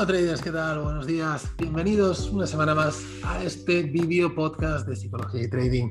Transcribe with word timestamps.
Hola 0.00 0.06
traders, 0.06 0.40
¿qué 0.40 0.50
tal? 0.50 0.80
Buenos 0.80 1.06
días. 1.06 1.46
Bienvenidos 1.58 2.30
una 2.30 2.46
semana 2.46 2.74
más 2.74 3.04
a 3.22 3.44
este 3.44 3.82
vídeo 3.82 4.34
podcast 4.34 4.88
de 4.88 4.96
psicología 4.96 5.42
y 5.42 5.50
trading. 5.50 5.90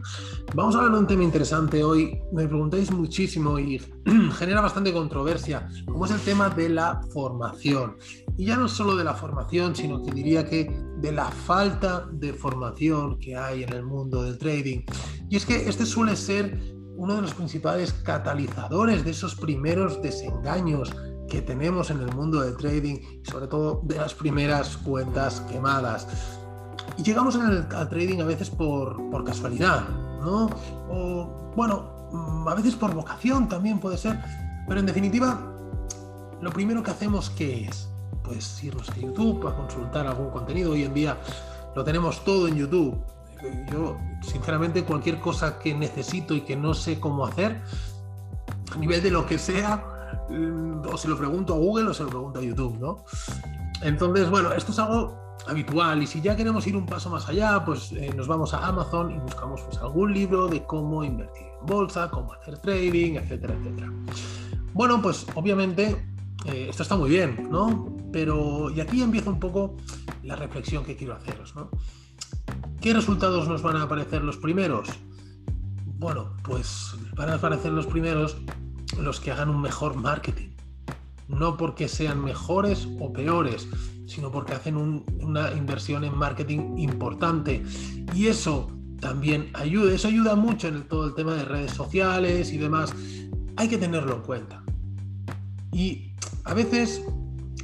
Vamos 0.55 0.73
a 0.73 0.79
hablar 0.79 0.93
de 0.93 0.99
un 1.01 1.05
tema 1.05 1.23
interesante 1.23 1.83
hoy. 1.83 2.19
Me 2.33 2.47
preguntáis 2.47 2.89
muchísimo 2.89 3.59
y 3.59 3.79
genera 4.39 4.61
bastante 4.61 4.91
controversia, 4.91 5.69
como 5.85 6.07
es 6.07 6.11
el 6.11 6.19
tema 6.21 6.49
de 6.49 6.69
la 6.69 6.99
formación. 7.13 7.97
Y 8.35 8.45
ya 8.45 8.57
no 8.57 8.67
solo 8.67 8.95
de 8.95 9.03
la 9.03 9.13
formación, 9.13 9.75
sino 9.75 10.01
que 10.01 10.09
diría 10.09 10.43
que 10.49 10.75
de 10.97 11.11
la 11.11 11.25
falta 11.25 12.07
de 12.11 12.33
formación 12.33 13.19
que 13.19 13.37
hay 13.37 13.61
en 13.61 13.73
el 13.73 13.83
mundo 13.83 14.23
del 14.23 14.39
trading. 14.39 14.85
Y 15.29 15.35
es 15.35 15.45
que 15.45 15.69
este 15.69 15.85
suele 15.85 16.15
ser 16.15 16.59
uno 16.95 17.15
de 17.15 17.21
los 17.21 17.35
principales 17.35 17.93
catalizadores 17.93 19.05
de 19.05 19.11
esos 19.11 19.35
primeros 19.35 20.01
desengaños 20.01 20.95
que 21.29 21.41
tenemos 21.41 21.91
en 21.91 22.01
el 22.01 22.13
mundo 22.13 22.41
del 22.41 22.57
trading 22.57 22.97
sobre 23.23 23.47
todo 23.47 23.81
de 23.83 23.97
las 23.97 24.13
primeras 24.13 24.77
cuentas 24.77 25.41
quemadas. 25.49 26.07
Y 26.97 27.03
llegamos 27.03 27.35
al 27.35 27.89
trading 27.89 28.19
a 28.19 28.25
veces 28.25 28.49
por, 28.49 29.09
por 29.09 29.23
casualidad, 29.23 29.87
¿no? 30.21 30.49
O 30.89 31.53
bueno, 31.55 32.09
mm, 32.11 32.47
a 32.47 32.55
veces 32.55 32.75
por 32.75 32.93
vocación 32.93 33.47
también 33.47 33.79
puede 33.79 33.97
ser, 33.97 34.19
pero 34.67 34.79
en 34.79 34.85
definitiva, 34.85 35.39
lo 36.41 36.51
primero 36.51 36.81
que 36.83 36.91
hacemos 36.91 37.29
¿qué 37.29 37.65
es? 37.65 37.89
Pues 38.23 38.63
irnos 38.63 38.89
a 38.89 38.95
YouTube 38.97 39.47
a 39.47 39.55
consultar 39.55 40.07
algún 40.07 40.29
contenido. 40.29 40.71
Hoy 40.71 40.83
en 40.83 40.93
día 40.93 41.17
lo 41.75 41.83
tenemos 41.83 42.23
todo 42.23 42.47
en 42.47 42.55
YouTube. 42.55 42.97
Yo, 43.71 43.97
sinceramente, 44.21 44.83
cualquier 44.83 45.19
cosa 45.19 45.59
que 45.59 45.73
necesito 45.73 46.35
y 46.35 46.41
que 46.41 46.57
no 46.57 46.73
sé 46.73 46.99
cómo 46.99 47.25
hacer, 47.25 47.61
a 48.73 48.77
nivel 48.77 49.01
de 49.01 49.11
lo 49.11 49.25
que 49.25 49.37
sea, 49.37 49.98
o 50.29 50.97
se 50.97 51.07
lo 51.07 51.17
pregunto 51.17 51.53
a 51.53 51.57
Google 51.57 51.89
o 51.89 51.93
se 51.93 52.03
lo 52.03 52.09
pregunto 52.09 52.39
a 52.39 52.41
YouTube, 52.41 52.77
¿no? 52.79 53.03
Entonces, 53.81 54.29
bueno, 54.29 54.51
esto 54.53 54.71
es 54.71 54.79
algo 54.79 55.17
habitual 55.47 56.03
y 56.03 56.07
si 56.07 56.21
ya 56.21 56.35
queremos 56.35 56.65
ir 56.67 56.75
un 56.75 56.85
paso 56.85 57.09
más 57.09 57.27
allá, 57.27 57.63
pues 57.65 57.91
eh, 57.93 58.11
nos 58.15 58.27
vamos 58.27 58.53
a 58.53 58.67
Amazon 58.67 59.11
y 59.11 59.19
buscamos 59.19 59.61
pues, 59.61 59.77
algún 59.77 60.13
libro 60.13 60.47
de 60.47 60.63
cómo 60.65 61.03
invertir 61.03 61.47
en 61.59 61.65
bolsa, 61.65 62.09
cómo 62.11 62.33
hacer 62.33 62.57
trading, 62.59 63.15
etcétera, 63.15 63.55
etcétera. 63.55 63.91
Bueno, 64.73 65.01
pues 65.01 65.25
obviamente 65.35 66.05
eh, 66.45 66.67
esto 66.69 66.83
está 66.83 66.95
muy 66.95 67.09
bien, 67.09 67.47
¿no? 67.49 67.95
Pero, 68.11 68.69
y 68.69 68.81
aquí 68.81 69.01
empieza 69.01 69.29
un 69.29 69.39
poco 69.39 69.77
la 70.23 70.35
reflexión 70.35 70.83
que 70.83 70.95
quiero 70.95 71.15
haceros, 71.15 71.55
¿no? 71.55 71.69
¿Qué 72.81 72.93
resultados 72.93 73.47
nos 73.47 73.61
van 73.61 73.77
a 73.77 73.83
aparecer 73.83 74.23
los 74.23 74.37
primeros? 74.37 74.89
Bueno, 75.97 76.33
pues 76.43 76.95
van 77.15 77.29
a 77.29 77.35
aparecer 77.35 77.71
los 77.73 77.85
primeros 77.87 78.37
los 78.97 79.19
que 79.19 79.31
hagan 79.31 79.49
un 79.49 79.61
mejor 79.61 79.95
marketing. 79.95 80.49
No 81.27 81.57
porque 81.57 81.87
sean 81.87 82.23
mejores 82.23 82.87
o 82.99 83.13
peores, 83.13 83.67
sino 84.07 84.31
porque 84.31 84.53
hacen 84.53 84.75
una 84.75 85.51
inversión 85.51 86.03
en 86.03 86.17
marketing 86.17 86.77
importante. 86.77 87.63
Y 88.15 88.27
eso 88.27 88.71
también 88.99 89.49
ayuda, 89.53 89.93
eso 89.93 90.07
ayuda 90.07 90.35
mucho 90.35 90.67
en 90.67 90.83
todo 90.87 91.07
el 91.07 91.13
tema 91.13 91.35
de 91.35 91.45
redes 91.45 91.71
sociales 91.71 92.51
y 92.51 92.57
demás. 92.57 92.93
Hay 93.55 93.67
que 93.67 93.77
tenerlo 93.77 94.15
en 94.15 94.21
cuenta. 94.21 94.63
Y 95.71 96.13
a 96.45 96.53
veces 96.53 97.03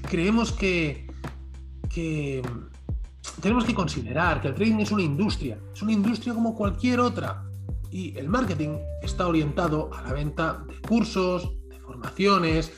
creemos 0.04 0.52
que, 0.52 1.08
que 1.90 2.44
tenemos 3.42 3.66
que 3.66 3.74
considerar 3.74 4.42
que 4.42 4.50
el 4.50 4.54
trading 4.54 4.80
es 4.80 4.92
una 4.92 5.02
industria, 5.02 5.58
es 5.74 5.82
una 5.82 5.94
industria 5.94 6.34
como 6.34 6.56
cualquier 6.56 7.00
otra 7.00 7.44
y 7.92 8.18
el 8.18 8.30
marketing 8.30 8.78
está 9.02 9.28
orientado 9.28 9.90
a 9.94 10.02
la 10.02 10.14
venta 10.14 10.64
de 10.68 10.76
cursos, 10.88 11.52
de 11.70 11.80
formaciones, 11.80 12.72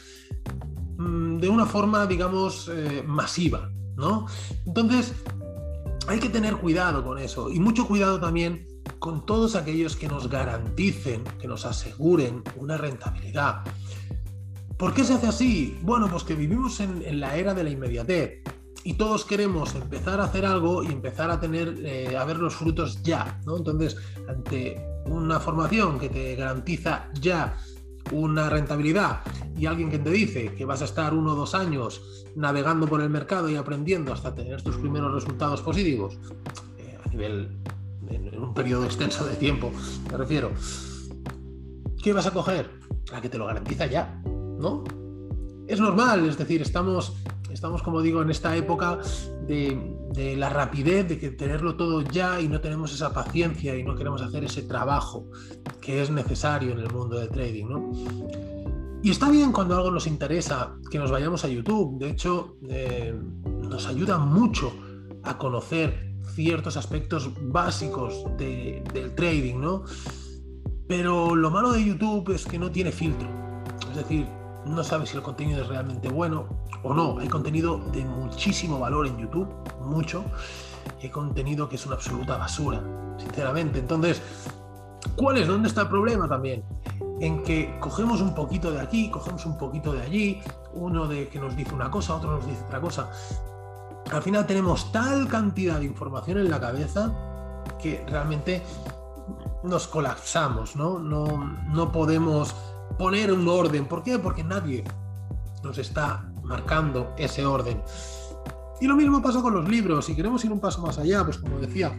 mm, 0.97 1.37
de 1.37 1.49
una 1.49 1.65
forma, 1.65 2.05
digamos, 2.05 2.69
eh, 2.73 3.03
masiva, 3.05 3.69
¿no? 3.95 4.27
Entonces, 4.65 5.13
hay 6.07 6.19
que 6.19 6.29
tener 6.29 6.55
cuidado 6.57 7.03
con 7.03 7.19
eso 7.19 7.49
y 7.51 7.59
mucho 7.59 7.85
cuidado 7.85 8.19
también 8.19 8.65
con 8.99 9.25
todos 9.25 9.55
aquellos 9.55 9.95
que 9.95 10.07
nos 10.07 10.29
garanticen, 10.29 11.23
que 11.39 11.47
nos 11.47 11.65
aseguren 11.65 12.43
una 12.55 12.77
rentabilidad. 12.77 13.63
¿Por 14.77 14.93
qué 14.93 15.03
se 15.03 15.15
hace 15.15 15.27
así? 15.27 15.79
Bueno, 15.81 16.07
pues 16.09 16.23
que 16.23 16.35
vivimos 16.35 16.79
en, 16.79 17.19
la 17.19 17.35
era 17.35 17.53
de 17.53 17.63
la 17.63 17.69
inmediatez 17.69 18.43
y 18.83 18.93
todos 18.93 19.25
queremos 19.25 19.75
empezar 19.75 20.21
a 20.21 20.25
hacer 20.25 20.45
algo 20.45 20.83
y 20.83 20.87
empezar 20.87 21.29
a 21.29 21.39
tener, 21.39 21.75
eh, 21.83 22.15
a 22.15 22.23
ver 22.25 22.37
los 22.37 22.55
frutos 22.55 23.01
ya, 23.03 23.41
¿no? 23.45 23.57
Entonces, 23.57 23.97
ante 24.29 24.81
una 25.09 25.39
formación 25.39 25.99
que 25.99 26.09
te 26.09 26.35
garantiza 26.35 27.09
ya 27.19 27.57
una 28.11 28.49
rentabilidad 28.49 29.21
y 29.57 29.65
alguien 29.65 29.89
que 29.89 29.99
te 29.99 30.09
dice 30.09 30.53
que 30.53 30.65
vas 30.65 30.81
a 30.81 30.85
estar 30.85 31.13
uno 31.13 31.33
o 31.33 31.35
dos 31.35 31.55
años 31.55 32.25
navegando 32.35 32.87
por 32.87 33.01
el 33.01 33.09
mercado 33.09 33.49
y 33.49 33.55
aprendiendo 33.55 34.13
hasta 34.13 34.33
tener 34.33 34.61
tus 34.61 34.77
primeros 34.77 35.13
resultados 35.13 35.61
positivos, 35.61 36.17
eh, 36.77 36.97
a 37.03 37.09
nivel, 37.09 37.49
en, 38.09 38.41
un 38.41 38.53
periodo 38.53 38.85
extenso 38.85 39.25
de 39.25 39.35
tiempo, 39.35 39.71
me 40.11 40.17
refiero, 40.17 40.51
¿qué 42.01 42.13
vas 42.13 42.27
a 42.27 42.31
coger? 42.31 42.69
La 43.11 43.21
que 43.21 43.29
te 43.29 43.37
lo 43.37 43.47
garantiza 43.47 43.87
ya, 43.87 44.21
¿no? 44.25 44.83
Es 45.67 45.79
normal, 45.79 46.27
es 46.27 46.37
decir, 46.37 46.61
estamos, 46.61 47.15
estamos 47.57 47.81
como 47.81 48.03
digo, 48.03 48.21
en 48.21 48.29
esta 48.29 48.55
época 48.55 48.99
de, 49.47 50.35
la 50.37 50.47
rapidez, 50.47 51.07
de 51.07 51.17
que 51.17 51.31
tenerlo 51.31 51.75
todo 51.75 52.01
ya 52.01 52.39
y 52.39 52.47
no 52.47 52.61
tenemos 52.61 52.93
esa 52.93 53.11
paciencia 53.11 53.75
y 53.75 53.83
no 53.83 53.95
queremos 53.95 54.21
hacer 54.21 54.43
ese 54.43 54.61
trabajo 54.61 55.25
que 55.81 56.03
es 56.03 56.11
necesario 56.11 56.73
en 56.73 56.79
el 56.79 56.91
mundo 56.91 57.17
del 57.17 57.29
trading, 57.29 57.65
¿no? 57.65 57.91
Y 59.01 59.09
está 59.09 59.29
bien 59.31 59.51
cuando 59.51 59.75
algo 59.75 59.89
nos 59.89 60.05
interesa 60.05 60.75
que 60.91 60.99
nos 60.99 61.09
vayamos 61.09 61.43
a 61.45 61.47
YouTube. 61.47 61.97
De 61.97 62.11
hecho, 62.11 62.57
eh, 62.69 63.19
nos 63.45 63.87
ayuda 63.87 64.19
mucho 64.19 64.71
a 65.23 65.39
conocer 65.39 66.13
ciertos 66.35 66.77
aspectos 66.77 67.31
básicos 67.41 68.23
del 68.37 69.15
trading, 69.15 69.59
¿no? 69.59 69.83
Pero 70.87 71.35
lo 71.35 71.49
malo 71.49 71.71
de 71.71 71.83
YouTube 71.83 72.35
es 72.35 72.45
que 72.45 72.59
no 72.59 72.69
tiene 72.69 72.91
filtro. 72.91 73.27
Es 73.89 73.95
decir, 73.95 74.27
no 74.67 74.83
sabes 74.83 75.09
si 75.09 75.17
el 75.17 75.23
contenido 75.23 75.61
es 75.61 75.67
realmente 75.67 76.09
bueno 76.09 76.66
o 76.83 76.93
no. 76.93 77.19
Hay 77.19 77.27
contenido 77.27 77.79
de 77.91 78.03
muchísimo 78.05 78.79
valor 78.79 79.07
en 79.07 79.17
YouTube, 79.17 79.47
mucho, 79.81 80.23
y 81.01 81.05
hay 81.05 81.09
contenido 81.09 81.67
que 81.69 81.75
es 81.75 81.85
una 81.85 81.95
absoluta 81.95 82.37
basura, 82.37 82.81
sinceramente. 83.17 83.79
Entonces, 83.79 84.21
¿cuál 85.15 85.37
es? 85.37 85.47
¿Dónde 85.47 85.67
está 85.67 85.81
el 85.81 85.89
problema 85.89 86.27
también? 86.27 86.63
En 87.19 87.43
que 87.43 87.77
cogemos 87.79 88.21
un 88.21 88.35
poquito 88.35 88.71
de 88.71 88.79
aquí, 88.79 89.09
cogemos 89.09 89.45
un 89.45 89.57
poquito 89.57 89.93
de 89.93 90.01
allí, 90.01 90.41
uno 90.73 91.07
de 91.07 91.27
que 91.27 91.39
nos 91.39 91.55
dice 91.55 91.73
una 91.73 91.89
cosa, 91.89 92.15
otro 92.15 92.31
nos 92.31 92.45
dice 92.45 92.63
otra 92.65 92.79
cosa. 92.79 93.09
Al 94.11 94.21
final 94.21 94.45
tenemos 94.45 94.91
tal 94.91 95.27
cantidad 95.27 95.79
de 95.79 95.85
información 95.85 96.37
en 96.37 96.49
la 96.49 96.59
cabeza 96.59 97.11
que 97.81 98.05
realmente 98.07 98.63
nos 99.63 99.87
colapsamos, 99.87 100.75
¿no? 100.75 100.99
No, 100.99 101.25
no 101.69 101.91
podemos 101.91 102.55
poner 102.97 103.31
un 103.31 103.47
orden. 103.47 103.85
¿Por 103.85 104.03
qué? 104.03 104.17
Porque 104.19 104.43
nadie 104.43 104.83
nos 105.63 105.77
está 105.77 106.26
marcando 106.47 107.13
ese 107.17 107.45
orden. 107.45 107.81
Y 108.79 108.87
lo 108.87 108.95
mismo 108.95 109.21
pasa 109.21 109.41
con 109.41 109.53
los 109.53 109.67
libros. 109.67 110.05
Si 110.05 110.15
queremos 110.15 110.43
ir 110.45 110.51
un 110.51 110.59
paso 110.59 110.81
más 110.81 110.97
allá, 110.97 111.23
pues 111.23 111.37
como 111.37 111.59
decía, 111.59 111.97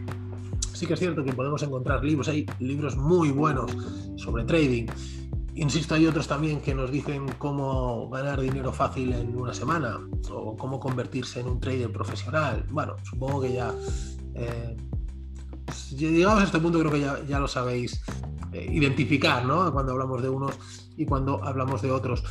sí 0.73 0.85
que 0.85 0.93
es 0.93 0.99
cierto 0.99 1.23
que 1.23 1.33
podemos 1.33 1.61
encontrar 1.63 2.03
libros, 2.03 2.27
hay 2.29 2.45
libros 2.59 2.95
muy 2.95 3.31
buenos 3.31 3.71
sobre 4.15 4.45
trading. 4.45 4.87
Insisto, 5.55 5.95
hay 5.95 6.05
otros 6.07 6.27
también 6.27 6.61
que 6.61 6.73
nos 6.73 6.89
dicen 6.89 7.25
cómo 7.37 8.09
ganar 8.09 8.39
dinero 8.39 8.71
fácil 8.71 9.11
en 9.11 9.35
una 9.35 9.53
semana 9.53 9.99
o 10.31 10.55
cómo 10.55 10.79
convertirse 10.79 11.41
en 11.41 11.47
un 11.47 11.59
trader 11.59 11.91
profesional. 11.91 12.65
Bueno, 12.71 12.95
supongo 13.03 13.41
que 13.41 13.53
ya, 13.53 13.73
eh, 14.35 14.77
llegamos 15.97 16.41
a 16.41 16.45
este 16.45 16.59
punto, 16.59 16.79
creo 16.79 16.91
que 16.91 17.01
ya, 17.01 17.19
ya 17.27 17.39
lo 17.39 17.47
sabéis 17.49 18.01
eh, 18.53 18.69
identificar, 18.71 19.43
¿no? 19.43 19.69
Cuando 19.73 19.91
hablamos 19.91 20.21
de 20.21 20.29
unos 20.29 20.57
y 20.95 21.05
cuando 21.05 21.43
hablamos 21.43 21.81
de 21.81 21.91
otros. 21.91 22.23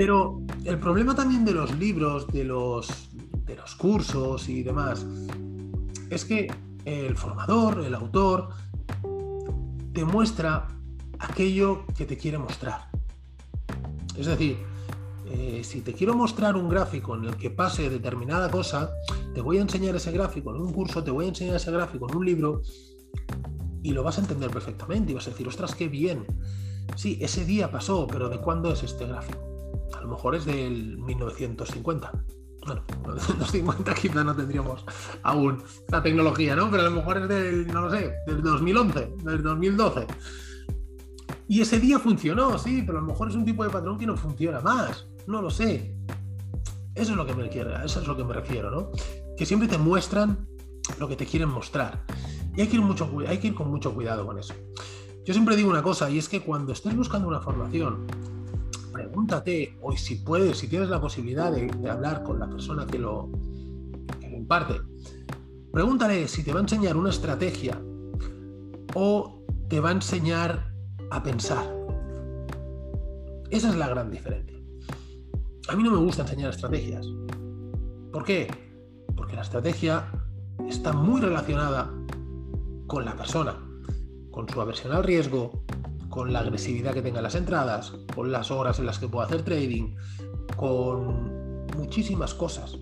Pero 0.00 0.40
el 0.64 0.78
problema 0.78 1.14
también 1.14 1.44
de 1.44 1.52
los 1.52 1.76
libros, 1.76 2.26
de 2.28 2.42
los, 2.42 3.10
de 3.44 3.54
los 3.54 3.74
cursos 3.74 4.48
y 4.48 4.62
demás, 4.62 5.04
es 6.08 6.24
que 6.24 6.50
el 6.86 7.14
formador, 7.18 7.84
el 7.84 7.94
autor, 7.94 8.48
te 9.92 10.02
muestra 10.06 10.68
aquello 11.18 11.84
que 11.94 12.06
te 12.06 12.16
quiere 12.16 12.38
mostrar. 12.38 12.88
Es 14.16 14.24
decir, 14.24 14.56
eh, 15.26 15.60
si 15.62 15.82
te 15.82 15.92
quiero 15.92 16.14
mostrar 16.14 16.56
un 16.56 16.70
gráfico 16.70 17.14
en 17.14 17.26
el 17.26 17.36
que 17.36 17.50
pase 17.50 17.90
determinada 17.90 18.50
cosa, 18.50 18.90
te 19.34 19.42
voy 19.42 19.58
a 19.58 19.60
enseñar 19.60 19.94
ese 19.96 20.12
gráfico 20.12 20.56
en 20.56 20.62
un 20.62 20.72
curso, 20.72 21.04
te 21.04 21.10
voy 21.10 21.26
a 21.26 21.28
enseñar 21.28 21.56
ese 21.56 21.70
gráfico 21.72 22.08
en 22.08 22.16
un 22.16 22.24
libro, 22.24 22.62
y 23.82 23.92
lo 23.92 24.02
vas 24.02 24.16
a 24.16 24.22
entender 24.22 24.48
perfectamente 24.48 25.12
y 25.12 25.14
vas 25.14 25.26
a 25.26 25.30
decir, 25.32 25.46
ostras, 25.46 25.74
qué 25.74 25.88
bien. 25.88 26.24
Sí, 26.96 27.18
ese 27.20 27.44
día 27.44 27.70
pasó, 27.70 28.06
pero 28.06 28.30
¿de 28.30 28.38
cuándo 28.38 28.72
es 28.72 28.82
este 28.82 29.04
gráfico? 29.04 29.49
A 30.00 30.02
lo 30.04 30.08
mejor 30.08 30.34
es 30.34 30.46
del 30.46 30.96
1950. 30.98 32.10
Bueno, 32.66 32.82
1950 33.04 33.94
quizá 33.94 34.24
no 34.24 34.34
tendríamos 34.34 34.84
aún 35.22 35.62
la 35.88 36.02
tecnología, 36.02 36.56
¿no? 36.56 36.70
Pero 36.70 36.82
a 36.82 36.86
lo 36.86 36.96
mejor 36.96 37.18
es 37.18 37.28
del, 37.28 37.66
no 37.66 37.82
lo 37.82 37.90
sé, 37.90 38.14
del 38.26 38.42
2011, 38.42 39.14
del 39.22 39.42
2012. 39.42 40.06
Y 41.48 41.60
ese 41.60 41.78
día 41.78 41.98
funcionó, 41.98 42.58
sí, 42.58 42.82
pero 42.86 42.98
a 42.98 43.00
lo 43.02 43.08
mejor 43.08 43.28
es 43.28 43.34
un 43.34 43.44
tipo 43.44 43.62
de 43.62 43.70
patrón 43.70 43.98
que 43.98 44.06
no 44.06 44.16
funciona 44.16 44.60
más. 44.60 45.06
No 45.26 45.42
lo 45.42 45.50
sé. 45.50 45.96
Eso 46.94 47.12
es 47.12 47.16
lo 47.16 47.26
que 47.26 47.34
me 47.34 47.42
refiero, 47.42 47.76
eso 47.84 48.00
es 48.00 48.06
lo 48.06 48.16
que 48.16 48.24
me 48.24 48.32
refiero, 48.32 48.70
¿no? 48.70 48.90
Que 49.36 49.44
siempre 49.44 49.68
te 49.68 49.76
muestran 49.76 50.48
lo 50.98 51.08
que 51.08 51.16
te 51.16 51.26
quieren 51.26 51.50
mostrar. 51.50 52.04
Y 52.56 52.62
hay 52.62 52.68
que 52.68 52.76
ir, 52.76 52.82
mucho, 52.82 53.10
hay 53.28 53.38
que 53.38 53.48
ir 53.48 53.54
con 53.54 53.70
mucho 53.70 53.94
cuidado 53.94 54.26
con 54.26 54.38
eso. 54.38 54.54
Yo 55.24 55.34
siempre 55.34 55.54
digo 55.54 55.70
una 55.70 55.82
cosa, 55.82 56.10
y 56.10 56.18
es 56.18 56.28
que 56.28 56.40
cuando 56.40 56.72
estés 56.72 56.96
buscando 56.96 57.28
una 57.28 57.40
formación, 57.40 58.06
pregúntate, 59.10 59.76
o 59.82 59.90
si 59.96 60.16
puedes, 60.16 60.58
si 60.58 60.68
tienes 60.68 60.88
la 60.88 61.00
posibilidad 61.00 61.50
de, 61.50 61.68
hablar 61.90 62.22
con 62.22 62.38
la 62.38 62.48
persona 62.48 62.86
que 62.86 62.96
lo, 62.96 63.28
que 64.20 64.30
lo 64.30 64.36
imparte, 64.36 64.74
pregúntale 65.72 66.28
si 66.28 66.44
te 66.44 66.52
va 66.52 66.60
a 66.60 66.62
enseñar 66.62 66.96
una 66.96 67.10
estrategia 67.10 67.82
o 68.94 69.42
te 69.68 69.80
va 69.80 69.88
a 69.88 69.92
enseñar 69.92 70.72
a 71.10 71.22
pensar. 71.24 71.64
Esa 73.50 73.70
es 73.70 73.76
la 73.76 73.88
gran 73.88 74.12
diferencia. 74.12 74.56
A 75.68 75.74
mí 75.74 75.82
no 75.82 75.90
me 75.90 75.98
gusta 75.98 76.22
enseñar 76.22 76.50
estrategias. 76.50 77.04
¿Por 78.12 78.24
qué? 78.24 78.48
Porque 79.16 79.34
la 79.34 79.42
estrategia 79.42 80.08
está 80.68 80.92
muy 80.92 81.20
relacionada 81.20 81.92
con 82.86 83.04
la 83.04 83.16
persona, 83.16 83.56
con 84.30 84.48
su 84.48 84.60
aversión 84.60 84.92
al 84.92 85.02
riesgo, 85.02 85.64
con 86.10 86.32
la 86.32 86.40
agresividad 86.40 86.92
que 86.92 87.00
tenga 87.00 87.18
en 87.18 87.24
las 87.24 87.34
entradas, 87.34 87.92
con 88.14 88.30
las 88.30 88.50
horas 88.50 88.78
en 88.78 88.86
las 88.86 88.98
que 88.98 89.08
pueda 89.08 89.26
hacer 89.26 89.42
trading, 89.42 89.94
con 90.56 91.66
muchísimas 91.78 92.34
cosas 92.34 92.76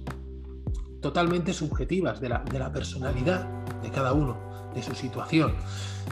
totalmente 1.01 1.53
subjetivas 1.53 2.21
de 2.21 2.31
la, 2.31 2.39
de 2.39 2.59
la 2.59 2.73
personalidad 2.73 3.47
de 3.83 3.91
cada 3.91 4.13
uno, 4.13 4.37
de 4.75 4.83
su 4.83 4.95
situación. 4.95 5.55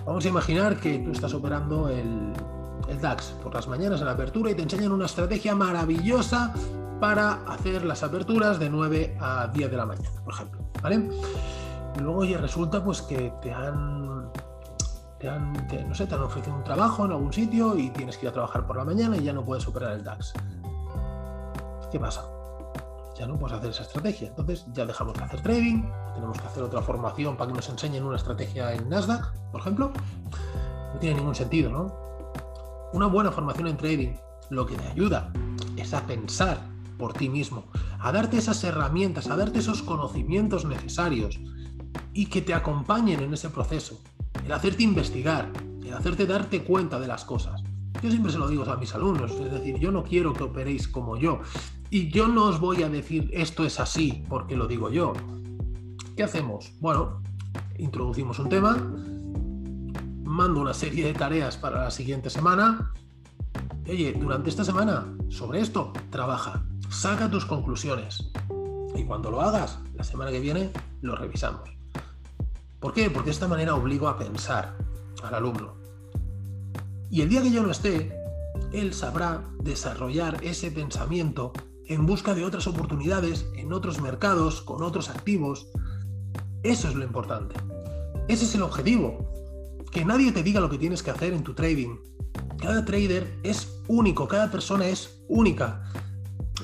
Vamos 0.04 0.24
a 0.24 0.28
imaginar 0.28 0.78
que 0.78 0.98
tú 1.00 1.10
estás 1.10 1.34
operando 1.34 1.88
el, 1.88 2.32
el 2.88 3.00
DAX 3.00 3.34
por 3.42 3.54
las 3.54 3.66
mañanas 3.66 4.00
en 4.00 4.06
la 4.06 4.12
apertura 4.12 4.50
y 4.50 4.54
te 4.54 4.62
enseñan 4.62 4.92
una 4.92 5.06
estrategia 5.06 5.56
maravillosa 5.56 6.54
para 7.00 7.44
hacer 7.46 7.84
las 7.84 8.02
aperturas 8.02 8.58
de 8.58 8.70
9 8.70 9.16
a 9.20 9.48
10 9.48 9.70
de 9.70 9.76
la 9.76 9.86
mañana, 9.86 10.22
por 10.24 10.34
ejemplo. 10.34 10.60
¿vale? 10.82 11.08
Y 11.96 12.00
luego 12.00 12.24
ya 12.24 12.38
resulta 12.38 12.84
pues 12.84 13.02
que 13.02 13.32
te 13.42 13.52
han, 13.52 14.06
te 15.18 15.28
han, 15.28 15.52
no 15.88 15.94
sé, 15.94 16.06
te 16.06 16.14
han 16.14 16.22
ofrecido 16.22 16.56
un 16.56 16.64
trabajo 16.64 17.04
en 17.04 17.12
algún 17.12 17.32
sitio 17.32 17.76
y 17.76 17.90
tienes 17.90 18.16
que 18.18 18.26
ir 18.26 18.30
a 18.30 18.32
trabajar 18.32 18.66
por 18.66 18.76
la 18.76 18.84
mañana 18.84 19.16
y 19.16 19.22
ya 19.22 19.32
no 19.32 19.44
puedes 19.44 19.66
operar 19.66 19.92
el 19.92 20.04
DAX. 20.04 20.34
¿Qué 21.90 21.98
pasa? 21.98 22.24
Ya 23.18 23.26
no 23.26 23.38
puedes 23.38 23.56
hacer 23.56 23.70
esa 23.70 23.82
estrategia. 23.82 24.28
Entonces 24.28 24.66
ya 24.72 24.84
dejamos 24.84 25.14
de 25.14 25.24
hacer 25.24 25.40
trading, 25.42 25.84
tenemos 26.14 26.38
que 26.38 26.46
hacer 26.46 26.62
otra 26.62 26.82
formación 26.82 27.36
para 27.36 27.48
que 27.48 27.56
nos 27.56 27.68
enseñen 27.68 28.04
una 28.04 28.16
estrategia 28.16 28.74
en 28.74 28.88
Nasdaq, 28.88 29.32
por 29.50 29.60
ejemplo. 29.60 29.92
No 30.92 31.00
tiene 31.00 31.16
ningún 31.16 31.34
sentido, 31.34 31.70
¿no? 31.70 31.94
Una 32.92 33.06
buena 33.06 33.30
formación 33.30 33.68
en 33.68 33.76
trading 33.76 34.14
lo 34.50 34.66
que 34.66 34.76
te 34.76 34.86
ayuda 34.88 35.32
es 35.76 35.92
a 35.94 36.06
pensar 36.06 36.58
por 36.98 37.12
ti 37.12 37.28
mismo, 37.28 37.64
a 38.00 38.12
darte 38.12 38.38
esas 38.38 38.62
herramientas, 38.64 39.28
a 39.28 39.36
darte 39.36 39.58
esos 39.58 39.82
conocimientos 39.82 40.64
necesarios 40.64 41.38
y 42.12 42.26
que 42.26 42.42
te 42.42 42.54
acompañen 42.54 43.20
en 43.20 43.34
ese 43.34 43.50
proceso, 43.50 44.00
el 44.46 44.52
hacerte 44.52 44.84
investigar, 44.84 45.52
el 45.84 45.93
hacerte 45.93 46.25
darte 46.25 46.62
cuenta 46.62 47.00
de 47.00 47.08
las 47.08 47.25
cosas. 47.25 47.64
Yo 48.00 48.10
siempre 48.10 48.31
se 48.31 48.38
lo 48.38 48.46
digo 48.46 48.64
a 48.64 48.76
mis 48.76 48.94
alumnos, 48.94 49.32
es 49.32 49.50
decir, 49.50 49.76
yo 49.78 49.90
no 49.90 50.04
quiero 50.04 50.32
que 50.32 50.44
operéis 50.44 50.87
como 50.87 51.16
yo 51.16 51.40
y 51.90 52.10
yo 52.10 52.28
no 52.28 52.44
os 52.44 52.60
voy 52.60 52.84
a 52.84 52.88
decir 52.88 53.28
esto 53.32 53.64
es 53.64 53.81
así 53.81 54.22
porque 54.28 54.56
lo 54.56 54.69
digo 54.69 54.88
yo. 54.88 55.14
¿Qué 56.16 56.22
hacemos? 56.22 56.72
Bueno, 56.81 57.22
introducimos 57.76 58.38
un 58.38 58.48
tema, 58.48 58.76
mando 60.22 60.60
una 60.60 60.75
serie 60.75 61.06
de 61.06 61.12
tareas 61.12 61.56
para 61.56 61.82
la 61.82 61.90
siguiente 61.90 62.31
semana. 62.31 62.92
Oye, 63.88 64.12
durante 64.12 64.50
esta 64.50 64.64
semana, 64.64 65.12
sobre 65.28 65.60
esto, 65.60 65.92
trabaja, 66.10 66.64
saca 66.88 67.28
tus 67.28 67.46
conclusiones. 67.46 68.31
Y 68.94 69.02
cuando 69.04 69.31
lo 69.31 69.40
hagas, 69.40 69.81
la 69.94 70.04
semana 70.04 70.31
que 70.31 70.38
viene, 70.38 70.70
lo 71.00 71.16
revisamos. 71.16 71.75
¿Por 72.81 72.93
qué? 72.93 73.11
Porque 73.11 73.26
de 73.26 73.32
esta 73.32 73.49
manera 73.49 73.75
obligo 73.75 74.08
a 74.08 74.19
pensar 74.19 74.76
al 75.23 75.34
alumno. 75.34 75.75
Y 77.11 77.23
el 77.23 77.28
día 77.28 77.43
que 77.43 77.50
yo 77.50 77.62
no 77.62 77.70
esté, 77.70 78.12
él 78.73 78.93
sabrá 78.93 79.44
desarrollar 79.62 80.38
ese 80.43 80.70
pensamiento 80.70 81.52
en 81.87 82.05
busca 82.05 82.34
de 82.34 82.44
otras 82.44 82.67
oportunidades, 82.67 83.46
en 83.56 83.73
otros 83.73 84.00
mercados, 84.00 84.61
con 84.61 84.82
otros 84.82 85.08
activos. 85.08 85.69
Eso 86.62 86.88
es 86.88 86.94
lo 86.94 87.05
importante. 87.05 87.55
Ese 88.28 88.44
es 88.44 88.55
el 88.55 88.62
objetivo 88.62 89.37
que 89.96 90.05
nadie 90.05 90.32
te 90.32 90.43
diga 90.43 90.61
lo 90.61 90.69
que 90.69 90.78
tienes 90.78 91.02
que 91.02 91.11
hacer 91.11 91.32
en 91.32 91.43
tu 91.43 91.55
trading. 91.55 91.96
Cada 92.58 92.84
trader 92.84 93.38
es 93.43 93.81
único, 93.88 94.28
cada 94.28 94.50
persona 94.50 94.87
es 94.87 95.23
única. 95.28 95.90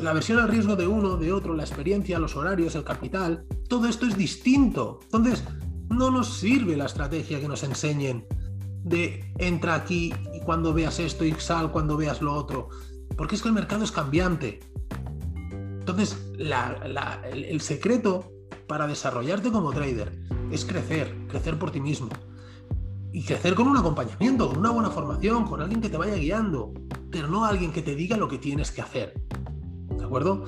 La 0.01 0.13
versión 0.13 0.39
al 0.39 0.49
riesgo 0.49 0.77
de 0.77 0.87
uno, 0.87 1.17
de 1.17 1.33
otro, 1.33 1.55
la 1.55 1.63
experiencia, 1.63 2.19
los 2.19 2.37
horarios, 2.37 2.75
el 2.75 2.85
capital, 2.85 3.47
todo 3.69 3.87
esto 3.87 4.07
es 4.07 4.17
distinto. 4.17 5.01
Entonces, 5.05 5.45
no 5.93 6.11
nos 6.11 6.39
sirve 6.39 6.77
la 6.77 6.87
estrategia 6.87 7.41
que 7.41 7.49
nos 7.49 7.63
enseñen 7.63 8.27
de 8.85 9.33
entra 9.39 9.75
aquí 9.75 10.13
y 10.35 10.41
cuando 10.41 10.75
veas 10.75 10.99
esto 10.99 11.25
y 11.25 11.33
sal 11.33 11.71
cuando 11.71 11.97
veas 11.97 12.21
lo 12.21 12.35
otro. 12.35 12.69
Porque 13.17 13.37
es 13.37 13.43
que 13.43 13.49
el 13.49 13.55
mercado 13.55 13.85
es 13.85 13.93
cambiante. 13.93 14.61
Entonces, 15.79 16.17
el, 16.39 17.61
secreto 17.61 18.33
para 18.67 18.87
desarrollarte 18.87 19.51
como 19.51 19.73
trader 19.73 20.13
es 20.51 20.65
crecer, 20.65 21.15
crecer 21.29 21.59
por 21.59 21.71
ti 21.71 21.81
mismo 21.81 22.09
y 23.13 23.25
crecer 23.25 23.55
con 23.55 23.69
un 23.69 23.77
acompañamiento, 23.77 24.49
con 24.49 24.59
una 24.59 24.71
buena 24.71 24.91
formación, 24.91 25.45
con 25.45 25.61
alguien 25.61 25.81
que 25.81 25.91
te 25.91 25.99
vaya 25.99 26.15
guiando, 26.15 26.73
pero 27.11 27.29
no 27.29 27.45
alguien 27.45 27.73
que 27.73 27.83
te 27.83 27.95
diga 27.95 28.17
lo 28.17 28.29
que 28.29 28.39
tienes 28.39 28.71
que 28.71 28.81
hacer. 28.81 29.15
¿De 29.99 30.05
acuerdo? 30.05 30.45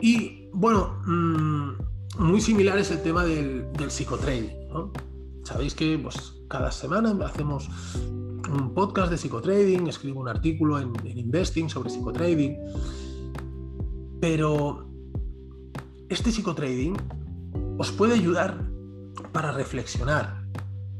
Y 0.00 0.50
bueno, 0.52 1.00
mm, 1.06 1.70
muy 2.18 2.40
similar 2.40 2.78
es 2.78 2.90
el 2.90 3.02
tema 3.02 3.24
del, 3.24 3.72
del 3.72 3.90
psicotrading. 3.90 4.68
¿no? 4.68 4.92
Sabéis 5.44 5.74
que 5.74 5.98
pues, 5.98 6.34
cada 6.48 6.70
semana 6.72 7.16
hacemos 7.24 7.68
un 8.50 8.74
podcast 8.74 9.10
de 9.10 9.18
psicotrading, 9.18 9.86
escribo 9.86 10.20
un 10.20 10.28
artículo 10.28 10.78
en, 10.78 10.92
en 11.04 11.18
Investing 11.18 11.68
sobre 11.68 11.90
psicotrading, 11.90 12.56
pero 14.20 14.88
este 16.08 16.30
psicotrading 16.30 16.96
os 17.78 17.92
puede 17.92 18.14
ayudar 18.14 18.64
para 19.32 19.52
reflexionar, 19.52 20.46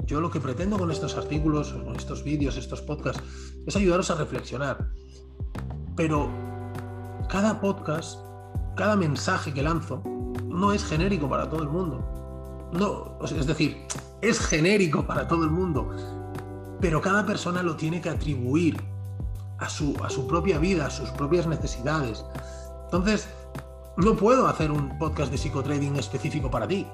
yo 0.06 0.20
lo 0.20 0.30
que 0.30 0.40
pretendo 0.40 0.78
con 0.78 0.90
estos 0.90 1.16
artículos, 1.16 1.72
con 1.72 1.96
estos 1.96 2.22
vídeos, 2.22 2.56
estos 2.56 2.80
podcasts, 2.82 3.22
es 3.66 3.74
ayudaros 3.76 4.10
a 4.10 4.14
reflexionar. 4.14 4.90
Pero 5.96 6.30
cada 7.28 7.60
podcast, 7.60 8.20
cada 8.76 8.94
mensaje 8.94 9.52
que 9.52 9.62
lanzo, 9.62 10.02
no 10.56 10.72
es 10.72 10.84
genérico 10.84 11.28
para 11.28 11.48
todo 11.48 11.62
el 11.62 11.68
mundo. 11.68 12.02
No, 12.72 13.18
es 13.24 13.46
decir, 13.46 13.86
es 14.20 14.40
genérico 14.40 15.06
para 15.06 15.28
todo 15.28 15.44
el 15.44 15.50
mundo, 15.50 15.90
pero 16.80 17.00
cada 17.00 17.24
persona 17.24 17.62
lo 17.62 17.76
tiene 17.76 18.00
que 18.00 18.10
atribuir 18.10 18.82
a 19.58 19.68
su, 19.68 19.94
a 20.02 20.10
su 20.10 20.26
propia 20.26 20.58
vida, 20.58 20.86
a 20.86 20.90
sus 20.90 21.10
propias 21.10 21.46
necesidades. 21.46 22.24
Entonces, 22.84 23.28
no 23.96 24.16
puedo 24.16 24.46
hacer 24.46 24.70
un 24.70 24.98
podcast 24.98 25.30
de 25.30 25.38
psicotrading 25.38 25.96
específico 25.96 26.50
para 26.50 26.66
ti. 26.66 26.86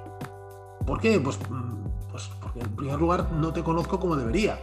¿Por 0.87 1.01
qué? 1.01 1.19
Pues 1.19 1.39
mm, 1.49 2.09
pues 2.11 2.31
porque 2.41 2.61
en 2.61 2.77
primer 2.77 3.01
lugar 3.01 3.33
no 3.33 3.53
te 3.53 3.63
conozco 3.63 3.99
como 3.99 4.17
debería. 4.17 4.59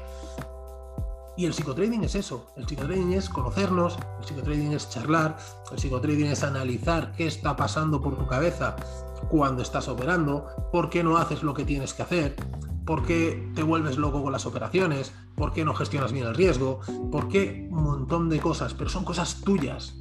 Y 1.39 1.45
el 1.45 1.53
psicotrading 1.53 2.03
es 2.03 2.15
eso. 2.15 2.51
El 2.57 2.67
psicotrading 2.67 3.13
es 3.13 3.29
conocernos, 3.29 3.97
el 4.19 4.25
psicotrading 4.25 4.73
es 4.73 4.89
charlar, 4.89 5.37
el 5.71 5.79
psicotrading 5.79 6.25
es 6.25 6.43
analizar 6.43 7.13
qué 7.13 7.27
está 7.27 7.55
pasando 7.55 8.01
por 8.01 8.17
tu 8.17 8.27
cabeza 8.27 8.75
cuando 9.29 9.61
estás 9.61 9.87
operando, 9.87 10.47
por 10.73 10.89
qué 10.89 11.01
no 11.01 11.15
haces 11.15 11.41
lo 11.41 11.53
que 11.53 11.63
tienes 11.63 11.93
que 11.93 12.01
hacer, 12.01 12.35
por 12.85 13.05
qué 13.05 13.49
te 13.55 13.63
vuelves 13.63 13.97
loco 13.97 14.21
con 14.21 14.33
las 14.33 14.45
operaciones, 14.45 15.13
por 15.37 15.53
qué 15.53 15.63
no 15.63 15.73
gestionas 15.73 16.11
bien 16.11 16.27
el 16.27 16.35
riesgo, 16.35 16.81
por 17.09 17.29
qué 17.29 17.69
un 17.71 17.83
montón 17.83 18.27
de 18.27 18.41
cosas, 18.41 18.73
pero 18.73 18.89
son 18.89 19.05
cosas 19.05 19.39
tuyas, 19.39 19.95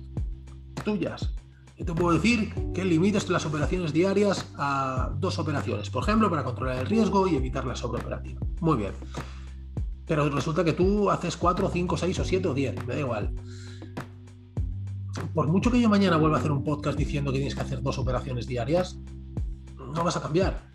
tuyas. 0.84 1.36
Yo 1.76 1.84
te 1.84 1.94
puedo 1.94 2.14
decir 2.14 2.52
que 2.74 2.84
limites 2.84 3.30
las 3.30 3.46
operaciones 3.46 3.92
diarias 3.92 4.50
a 4.58 5.12
dos 5.20 5.38
operaciones, 5.38 5.88
por 5.88 6.02
ejemplo, 6.02 6.28
para 6.30 6.42
controlar 6.42 6.80
el 6.80 6.86
riesgo 6.86 7.28
y 7.28 7.36
evitar 7.36 7.64
la 7.64 7.76
sobreoperativa. 7.76 8.40
Muy 8.60 8.76
bien. 8.76 8.92
Pero 10.08 10.28
resulta 10.30 10.64
que 10.64 10.72
tú 10.72 11.10
haces 11.10 11.36
4, 11.36 11.70
5, 11.70 11.96
6 11.96 12.18
o 12.18 12.24
7 12.24 12.48
o 12.48 12.54
10, 12.54 12.86
me 12.86 12.94
da 12.94 13.00
igual. 13.00 13.34
Por 15.34 15.46
mucho 15.48 15.70
que 15.70 15.80
yo 15.80 15.88
mañana 15.88 16.16
vuelva 16.16 16.38
a 16.38 16.40
hacer 16.40 16.50
un 16.50 16.64
podcast 16.64 16.98
diciendo 16.98 17.30
que 17.30 17.38
tienes 17.38 17.54
que 17.54 17.60
hacer 17.60 17.82
dos 17.82 17.98
operaciones 17.98 18.46
diarias, 18.46 18.98
no 19.76 20.02
vas 20.02 20.16
a 20.16 20.22
cambiar. 20.22 20.66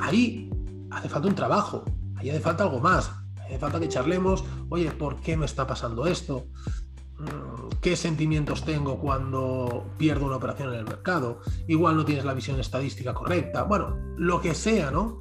Ahí 0.00 0.50
hace 0.90 1.08
falta 1.08 1.28
un 1.28 1.34
trabajo, 1.34 1.84
ahí 2.16 2.30
hace 2.30 2.40
falta 2.40 2.64
algo 2.64 2.80
más. 2.80 3.10
Hace 3.44 3.58
falta 3.58 3.80
que 3.80 3.88
charlemos, 3.88 4.44
oye, 4.68 4.90
¿por 4.90 5.20
qué 5.20 5.36
me 5.36 5.46
está 5.46 5.66
pasando 5.66 6.06
esto? 6.06 6.46
qué 7.80 7.96
sentimientos 7.96 8.64
tengo 8.64 9.00
cuando 9.00 9.92
pierdo 9.98 10.26
una 10.26 10.36
operación 10.36 10.72
en 10.72 10.80
el 10.80 10.84
mercado. 10.84 11.40
Igual 11.66 11.96
no 11.96 12.04
tienes 12.04 12.24
la 12.24 12.34
visión 12.34 12.58
estadística 12.60 13.14
correcta. 13.14 13.64
Bueno, 13.64 13.96
lo 14.16 14.40
que 14.40 14.54
sea, 14.54 14.90
¿no? 14.90 15.20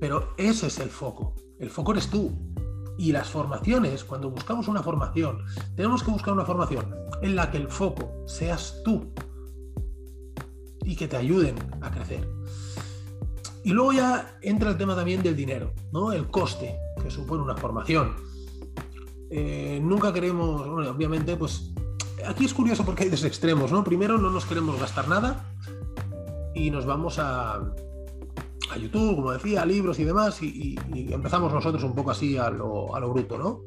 Pero 0.00 0.34
ese 0.36 0.66
es 0.66 0.78
el 0.78 0.90
foco. 0.90 1.34
El 1.58 1.70
foco 1.70 1.92
eres 1.92 2.08
tú. 2.08 2.32
Y 2.96 3.12
las 3.12 3.28
formaciones, 3.28 4.02
cuando 4.02 4.30
buscamos 4.30 4.66
una 4.66 4.82
formación, 4.82 5.44
tenemos 5.76 6.02
que 6.02 6.10
buscar 6.10 6.34
una 6.34 6.44
formación 6.44 6.94
en 7.22 7.36
la 7.36 7.50
que 7.50 7.58
el 7.58 7.68
foco 7.68 8.24
seas 8.26 8.80
tú 8.84 9.12
y 10.82 10.96
que 10.96 11.06
te 11.06 11.16
ayuden 11.16 11.54
a 11.80 11.90
crecer. 11.90 12.28
Y 13.62 13.70
luego 13.70 13.92
ya 13.92 14.38
entra 14.42 14.70
el 14.70 14.76
tema 14.76 14.96
también 14.96 15.22
del 15.22 15.36
dinero, 15.36 15.72
¿no? 15.92 16.12
El 16.12 16.28
coste 16.28 16.76
que 17.00 17.10
supone 17.10 17.42
una 17.42 17.56
formación. 17.56 18.16
Eh, 19.30 19.78
nunca 19.82 20.12
queremos, 20.12 20.66
obviamente, 20.66 21.36
pues 21.36 21.70
aquí 22.26 22.46
es 22.46 22.54
curioso 22.54 22.84
porque 22.84 23.04
hay 23.04 23.10
dos 23.10 23.24
extremos, 23.24 23.70
¿no? 23.70 23.84
Primero 23.84 24.18
no 24.18 24.30
nos 24.30 24.44
queremos 24.44 24.80
gastar 24.80 25.06
nada 25.06 25.52
y 26.54 26.70
nos 26.70 26.86
vamos 26.86 27.18
a, 27.18 27.60
a 28.70 28.76
YouTube, 28.76 29.16
como 29.16 29.32
decía, 29.32 29.62
a 29.62 29.66
libros 29.66 29.98
y 29.98 30.04
demás, 30.04 30.42
y, 30.42 30.76
empezamos 31.10 31.52
nosotros 31.52 31.82
un 31.84 31.94
poco 31.94 32.10
así 32.10 32.36
a 32.36 32.50
lo, 32.50 32.94
a 32.94 33.00
lo, 33.00 33.10
bruto, 33.12 33.38
¿no? 33.38 33.62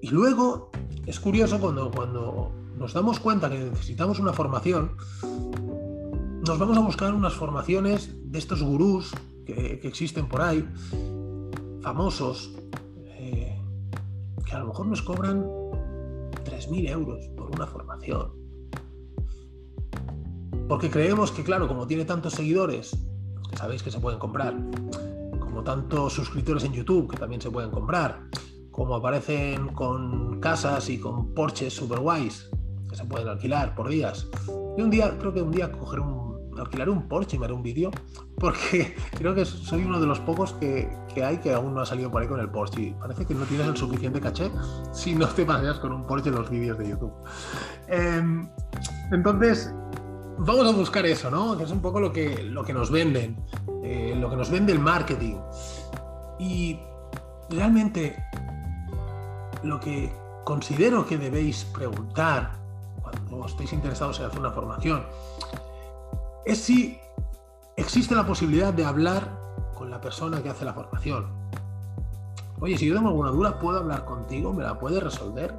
Y 0.00 0.08
luego 0.08 0.70
es 1.06 1.20
curioso 1.20 1.60
cuando, 1.60 1.90
cuando 1.90 2.52
nos 2.76 2.92
damos 2.92 3.20
cuenta 3.20 3.50
que 3.50 3.58
necesitamos 3.58 4.18
una 4.18 4.32
formación, 4.32 4.96
nos 6.46 6.58
vamos 6.58 6.76
a 6.76 6.80
buscar 6.80 7.14
unas 7.14 7.34
formaciones 7.34 8.10
de 8.30 8.38
estos 8.38 8.62
gurús 8.62 9.12
que, 9.46 9.80
existen 9.82 10.28
por 10.28 10.42
ahí, 10.42 10.66
famosos, 11.80 12.54
eh, 13.06 13.58
que 14.44 14.54
a 14.54 14.58
lo 14.58 14.66
mejor 14.66 14.86
nos 14.86 15.02
cobran 15.02 15.42
3.000 15.42 16.90
euros 16.90 17.26
por 17.36 17.50
una 17.50 17.66
formación. 17.66 18.32
Porque 20.68 20.90
creemos 20.90 21.30
que, 21.30 21.44
claro, 21.44 21.68
como 21.68 21.86
tiene 21.86 22.04
tantos 22.04 22.34
seguidores 22.34 22.96
sabéis 23.56 23.82
que 23.82 23.90
se 23.90 24.00
pueden 24.00 24.18
comprar, 24.18 24.54
como 25.38 25.62
tantos 25.62 26.12
suscriptores 26.12 26.64
en 26.64 26.72
YouTube 26.72 27.10
que 27.10 27.16
también 27.16 27.40
se 27.40 27.50
pueden 27.50 27.70
comprar, 27.70 28.20
como 28.70 28.96
aparecen 28.96 29.68
con 29.68 30.40
casas 30.40 30.88
y 30.88 30.98
con 30.98 31.32
Porsches 31.34 31.72
super 31.72 32.00
guays 32.00 32.50
que 32.88 32.96
se 32.96 33.04
pueden 33.04 33.28
alquilar 33.28 33.74
por 33.74 33.88
días. 33.88 34.26
Y 34.76 34.82
un 34.82 34.90
día, 34.90 35.16
creo 35.18 35.32
que 35.32 35.42
un 35.42 35.52
día 35.52 35.70
coger 35.70 36.00
un, 36.00 36.24
alquilaré 36.58 36.90
un 36.90 37.08
Porsche 37.08 37.36
y 37.36 37.38
me 37.38 37.46
haré 37.46 37.54
un 37.54 37.62
vídeo, 37.62 37.90
porque 38.38 38.96
creo 39.16 39.34
que 39.34 39.44
soy 39.44 39.84
uno 39.84 40.00
de 40.00 40.06
los 40.06 40.18
pocos 40.20 40.52
que, 40.54 40.90
que, 41.14 41.24
hay 41.24 41.38
que 41.38 41.52
aún 41.52 41.74
no 41.74 41.80
ha 41.80 41.86
salido 41.86 42.10
por 42.10 42.22
ahí 42.22 42.28
con 42.28 42.40
el 42.40 42.50
Porsche. 42.50 42.82
Y 42.82 42.90
parece 42.94 43.24
que 43.24 43.34
no 43.34 43.44
tienes 43.44 43.68
el 43.68 43.76
suficiente 43.76 44.20
caché 44.20 44.50
si 44.92 45.14
no 45.14 45.28
te 45.28 45.44
paseas 45.44 45.78
con 45.78 45.92
un 45.92 46.06
Porsche 46.06 46.30
en 46.30 46.34
los 46.34 46.50
vídeos 46.50 46.78
de 46.78 46.88
YouTube. 46.88 47.12
Em, 47.88 48.48
entonces, 49.12 49.72
vamos 50.38 50.66
a 50.66 50.76
buscar 50.76 51.06
eso, 51.06 51.30
¿no? 51.30 51.56
Que 51.56 51.64
es 51.64 51.70
un 51.70 51.80
poco 51.80 52.00
lo 52.00 52.12
que, 52.12 52.42
lo 52.42 52.64
que 52.64 52.72
nos 52.72 52.90
venden, 52.90 53.36
eh, 53.82 54.14
lo 54.18 54.30
que 54.30 54.36
nos 54.36 54.50
vende 54.50 54.72
el 54.72 54.78
marketing. 54.78 55.36
Y 56.38 56.78
realmente 57.50 58.16
lo 59.62 59.80
que 59.80 60.12
considero 60.44 61.06
que 61.06 61.18
debéis 61.18 61.64
preguntar 61.64 62.58
cuando 63.02 63.46
estéis 63.46 63.72
interesados 63.72 64.18
en 64.20 64.26
hacer 64.26 64.40
una 64.40 64.50
formación 64.50 65.04
es 66.44 66.58
si 66.58 66.98
existe 67.76 68.14
la 68.14 68.26
posibilidad 68.26 68.72
de 68.72 68.84
hablar 68.84 69.38
con 69.74 69.90
la 69.90 70.00
persona 70.00 70.42
que 70.42 70.50
hace 70.50 70.64
la 70.64 70.74
formación. 70.74 71.26
Oye, 72.60 72.78
si 72.78 72.86
yo 72.86 72.94
tengo 72.94 73.08
alguna 73.08 73.30
duda, 73.30 73.58
¿puedo 73.58 73.78
hablar 73.78 74.04
contigo? 74.04 74.52
¿Me 74.52 74.62
la 74.62 74.78
puedes 74.78 75.02
resolver? 75.02 75.54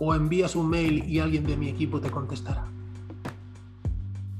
¿O 0.00 0.14
envías 0.14 0.56
un 0.56 0.68
mail 0.68 1.04
y 1.08 1.20
alguien 1.20 1.44
de 1.44 1.56
mi 1.56 1.68
equipo 1.68 2.00
te 2.00 2.10
contestará? 2.10 2.75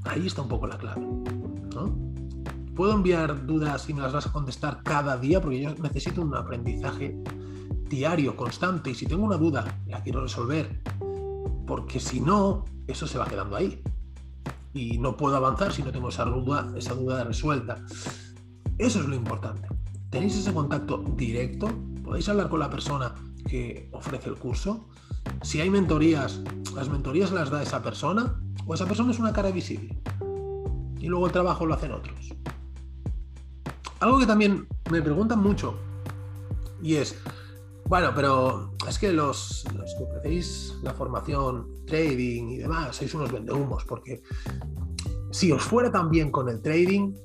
Ahí 0.07 0.27
está 0.27 0.41
un 0.41 0.47
poco 0.47 0.67
la 0.67 0.77
clave. 0.77 1.01
¿no? 1.01 1.95
Puedo 2.75 2.93
enviar 2.93 3.45
dudas 3.45 3.89
y 3.89 3.93
me 3.93 4.01
las 4.01 4.13
vas 4.13 4.27
a 4.27 4.31
contestar 4.31 4.83
cada 4.83 5.17
día 5.17 5.41
porque 5.41 5.61
yo 5.61 5.73
necesito 5.75 6.21
un 6.21 6.35
aprendizaje 6.35 7.17
diario, 7.89 8.35
constante. 8.35 8.91
Y 8.91 8.95
si 8.95 9.05
tengo 9.05 9.25
una 9.25 9.37
duda, 9.37 9.79
la 9.87 10.01
quiero 10.03 10.21
resolver. 10.21 10.81
Porque 11.65 11.99
si 11.99 12.21
no, 12.21 12.65
eso 12.87 13.07
se 13.07 13.17
va 13.17 13.25
quedando 13.25 13.55
ahí. 13.55 13.81
Y 14.73 14.97
no 14.99 15.17
puedo 15.17 15.35
avanzar 15.35 15.73
si 15.73 15.81
no 15.81 15.91
tengo 15.91 16.09
esa 16.09 16.25
duda, 16.25 16.71
esa 16.77 16.93
duda 16.93 17.23
resuelta. 17.23 17.83
Eso 18.77 18.99
es 18.99 19.07
lo 19.07 19.15
importante. 19.15 19.67
¿Tenéis 20.09 20.37
ese 20.37 20.53
contacto 20.53 21.03
directo? 21.15 21.67
¿Podéis 22.03 22.29
hablar 22.29 22.47
con 22.47 22.59
la 22.59 22.69
persona 22.69 23.13
que 23.47 23.89
ofrece 23.91 24.29
el 24.29 24.35
curso? 24.35 24.87
Si 25.41 25.59
hay 25.59 25.69
mentorías, 25.69 26.41
¿las 26.75 26.89
mentorías 26.89 27.31
las 27.31 27.49
da 27.49 27.63
esa 27.63 27.81
persona? 27.81 28.39
¿O 28.67 28.73
esa 28.73 28.85
persona 28.85 29.11
es 29.11 29.19
una 29.19 29.31
cara 29.31 29.49
visible? 29.49 29.97
Y 30.99 31.07
luego 31.07 31.25
el 31.25 31.31
trabajo 31.31 31.65
lo 31.65 31.73
hacen 31.73 31.93
otros. 31.93 32.33
Algo 34.01 34.19
que 34.19 34.25
también 34.25 34.67
me 34.91 35.01
preguntan 35.01 35.39
mucho 35.39 35.75
y 36.81 36.95
es, 36.95 37.15
bueno, 37.85 38.11
pero 38.13 38.75
es 38.87 38.99
que 38.99 39.11
los, 39.11 39.65
los 39.73 39.95
que 39.95 40.03
ofrecéis 40.03 40.75
la 40.83 40.93
formación, 40.93 41.85
trading 41.87 42.49
y 42.49 42.57
demás, 42.57 42.95
sois 42.95 43.13
unos 43.15 43.31
vendehumos, 43.31 43.85
porque 43.85 44.21
si 45.31 45.51
os 45.51 45.63
fuera 45.63 45.91
tan 45.91 46.11
bien 46.11 46.29
con 46.29 46.49
el 46.49 46.61
trading, 46.61 47.15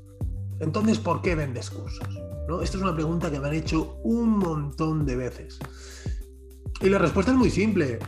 entonces 0.60 0.98
¿por 0.98 1.20
qué 1.20 1.34
vendes 1.34 1.68
cursos? 1.70 2.08
¿No? 2.48 2.62
Esta 2.62 2.76
es 2.76 2.82
una 2.82 2.94
pregunta 2.94 3.30
que 3.30 3.40
me 3.40 3.48
han 3.48 3.54
hecho 3.54 3.98
un 4.04 4.38
montón 4.38 5.04
de 5.04 5.16
veces. 5.16 5.58
Y 6.80 6.88
la 6.88 6.98
respuesta 6.98 7.32
es 7.32 7.38
muy 7.38 7.50
simple. 7.50 7.98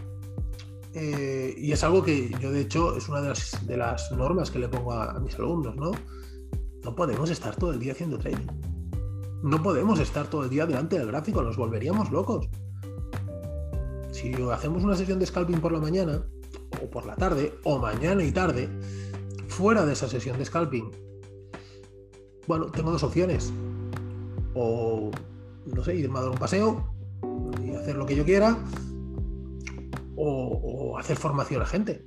Eh, 0.94 1.54
y 1.58 1.72
es 1.72 1.82
algo 1.82 2.04
que 2.04 2.30
yo, 2.40 2.52
de 2.52 2.60
hecho, 2.60 2.96
es 2.96 3.08
una 3.08 3.20
de 3.20 3.76
las, 3.76 4.12
normas 4.12 4.50
que 4.50 4.60
le 4.60 4.68
pongo 4.68 4.92
a, 4.92 5.18
mis 5.18 5.34
alumnos, 5.34 5.74
¿no? 5.74 5.90
No 6.84 6.94
podemos 6.94 7.30
estar 7.30 7.56
todo 7.56 7.72
el 7.72 7.80
día 7.80 7.92
haciendo 7.92 8.16
trading. 8.18 8.46
No 9.42 9.62
podemos 9.62 9.98
estar 9.98 10.28
todo 10.28 10.44
el 10.44 10.50
día 10.50 10.66
delante 10.66 10.98
del 10.98 11.08
gráfico, 11.08 11.42
nos 11.42 11.56
volveríamos 11.56 12.12
locos. 12.12 12.48
Si 14.12 14.32
hacemos 14.52 14.84
una 14.84 14.94
sesión 14.94 15.18
de 15.18 15.26
scalping 15.26 15.60
por 15.60 15.72
la 15.72 15.80
mañana, 15.80 16.24
o 16.80 16.88
por 16.88 17.04
la 17.06 17.16
tarde, 17.16 17.52
o 17.64 17.78
mañana 17.78 18.22
y 18.22 18.30
tarde, 18.30 18.68
fuera 19.48 19.84
de 19.84 19.94
esa 19.94 20.08
sesión 20.08 20.38
de 20.38 20.44
scalping, 20.44 20.90
bueno, 22.46 22.66
tengo 22.66 22.92
dos 22.92 23.02
opciones. 23.02 23.52
O, 24.54 25.10
no 25.66 25.82
sé, 25.82 25.96
irme 25.96 26.20
a 26.20 26.22
dar 26.22 26.30
un 26.30 26.38
paseo, 26.38 26.94
hacer 27.80 27.96
lo 27.96 28.06
que 28.06 28.14
yo 28.14 28.24
quiera 28.24 28.56
o, 30.24 30.98
hacer 30.98 31.16
formación 31.16 31.62
a 31.62 31.66
gente. 31.66 32.06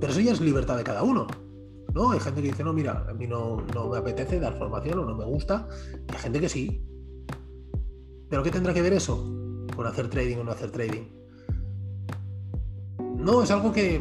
Pero 0.00 0.12
eso 0.12 0.20
ya 0.20 0.32
es 0.32 0.40
libertad 0.40 0.76
de 0.76 0.84
cada 0.84 1.02
uno. 1.02 1.26
¿no? 1.94 2.12
Hay 2.12 2.20
gente 2.20 2.40
que 2.40 2.48
dice, 2.48 2.64
no, 2.64 2.72
mira, 2.72 3.04
a 3.08 3.14
mí 3.14 3.26
no, 3.26 3.60
no 3.74 3.88
me 3.88 3.98
apetece 3.98 4.40
dar 4.40 4.56
formación 4.56 5.00
o 5.00 5.04
no 5.04 5.16
me 5.16 5.24
gusta. 5.24 5.68
hay 6.08 6.18
gente 6.18 6.40
que 6.40 6.48
sí. 6.48 6.86
¿Pero 8.28 8.42
qué 8.42 8.50
tendrá 8.50 8.72
que 8.72 8.82
ver 8.82 8.92
eso 8.92 9.16
con 9.74 9.86
hacer 9.86 10.08
trading 10.08 10.38
o 10.38 10.44
no 10.44 10.52
hacer 10.52 10.70
trading? 10.70 11.02
No, 13.16 13.42
es 13.42 13.50
algo 13.50 13.72
que 13.72 14.00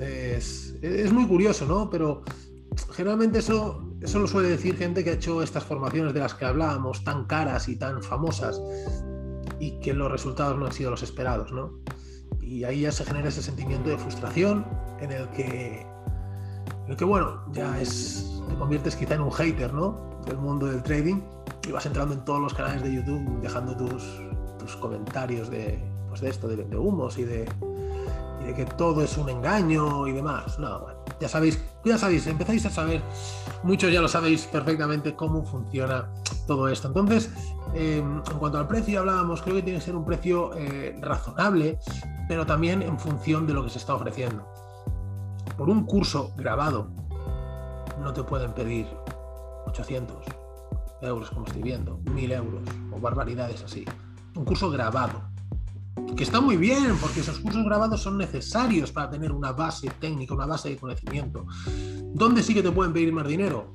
es, 0.00 0.74
es 0.82 1.12
muy 1.12 1.26
curioso, 1.26 1.66
¿no? 1.66 1.88
Pero 1.90 2.22
generalmente 2.92 3.38
eso, 3.38 3.88
eso 4.00 4.18
lo 4.18 4.26
suele 4.26 4.48
decir 4.48 4.76
gente 4.76 5.04
que 5.04 5.10
ha 5.10 5.12
hecho 5.14 5.42
estas 5.42 5.64
formaciones 5.64 6.14
de 6.14 6.20
las 6.20 6.34
que 6.34 6.44
hablábamos, 6.44 7.04
tan 7.04 7.26
caras 7.26 7.68
y 7.68 7.76
tan 7.76 8.02
famosas, 8.02 8.60
y 9.60 9.78
que 9.80 9.92
los 9.92 10.10
resultados 10.10 10.58
no 10.58 10.66
han 10.66 10.72
sido 10.72 10.90
los 10.90 11.02
esperados, 11.02 11.52
¿no? 11.52 11.78
Y 12.40 12.64
ahí 12.64 12.82
ya 12.82 12.92
se 12.92 13.04
genera 13.04 13.28
ese 13.28 13.42
sentimiento 13.42 13.90
de 13.90 13.98
frustración 13.98 14.66
en 15.00 15.12
el 15.12 15.28
que, 15.30 15.86
en 16.84 16.90
el 16.90 16.96
que 16.96 17.04
bueno, 17.04 17.42
ya 17.52 17.78
es, 17.80 18.42
te 18.48 18.54
conviertes 18.54 18.96
quizá 18.96 19.14
en 19.14 19.22
un 19.22 19.32
hater, 19.32 19.72
¿no? 19.72 20.20
Del 20.26 20.38
mundo 20.38 20.66
del 20.66 20.82
trading 20.82 21.20
y 21.68 21.72
vas 21.72 21.84
entrando 21.86 22.14
en 22.14 22.24
todos 22.24 22.40
los 22.40 22.54
canales 22.54 22.82
de 22.82 22.94
YouTube 22.94 23.40
dejando 23.40 23.76
tus, 23.76 24.22
tus 24.58 24.76
comentarios 24.76 25.50
de, 25.50 25.78
pues 26.08 26.20
de 26.20 26.30
esto, 26.30 26.48
de, 26.48 26.56
de 26.56 26.76
humos 26.76 27.18
y 27.18 27.24
de, 27.24 27.48
y 28.42 28.46
de 28.46 28.54
que 28.54 28.64
todo 28.64 29.02
es 29.02 29.16
un 29.18 29.28
engaño 29.28 30.06
y 30.06 30.12
demás. 30.12 30.58
No, 30.58 30.80
bueno, 30.80 30.97
ya 31.20 31.28
sabéis, 31.28 31.58
ya 31.84 31.98
sabéis, 31.98 32.26
empezáis 32.26 32.64
a 32.66 32.70
saber, 32.70 33.02
muchos 33.62 33.92
ya 33.92 34.00
lo 34.00 34.08
sabéis 34.08 34.46
perfectamente 34.46 35.14
cómo 35.14 35.44
funciona 35.44 36.08
todo 36.46 36.68
esto. 36.68 36.88
Entonces, 36.88 37.30
eh, 37.74 37.98
en 37.98 38.38
cuanto 38.38 38.58
al 38.58 38.68
precio 38.68 39.00
hablábamos, 39.00 39.42
creo 39.42 39.56
que 39.56 39.62
tiene 39.62 39.78
que 39.78 39.84
ser 39.84 39.96
un 39.96 40.04
precio 40.04 40.54
eh, 40.54 40.96
razonable, 41.00 41.78
pero 42.28 42.46
también 42.46 42.82
en 42.82 42.98
función 42.98 43.46
de 43.46 43.54
lo 43.54 43.64
que 43.64 43.70
se 43.70 43.78
está 43.78 43.94
ofreciendo. 43.94 44.46
Por 45.56 45.68
un 45.68 45.84
curso 45.84 46.32
grabado, 46.36 46.90
no 48.00 48.12
te 48.12 48.22
pueden 48.22 48.52
pedir 48.52 48.86
800 49.66 50.24
euros, 51.02 51.30
como 51.30 51.46
estoy 51.46 51.62
viendo, 51.62 51.98
1000 51.98 52.32
euros 52.32 52.62
o 52.92 53.00
barbaridades 53.00 53.62
así. 53.62 53.84
Un 54.36 54.44
curso 54.44 54.70
grabado 54.70 55.37
que 56.16 56.24
está 56.24 56.40
muy 56.40 56.56
bien, 56.56 56.96
porque 57.00 57.20
esos 57.20 57.38
cursos 57.38 57.64
grabados 57.64 58.02
son 58.02 58.18
necesarios 58.18 58.92
para 58.92 59.10
tener 59.10 59.32
una 59.32 59.52
base 59.52 59.88
técnica, 60.00 60.34
una 60.34 60.46
base 60.46 60.70
de 60.70 60.76
conocimiento. 60.76 61.46
¿Dónde 62.14 62.42
sí 62.42 62.54
que 62.54 62.62
te 62.62 62.70
pueden 62.70 62.92
pedir 62.92 63.12
más 63.12 63.26
dinero? 63.26 63.74